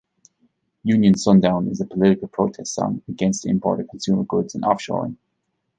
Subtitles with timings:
[0.83, 5.15] "Union Sundown" is a political protest song against imported consumer goods and offshoring.